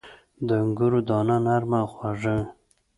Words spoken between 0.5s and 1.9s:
انګورو دانه نرمه او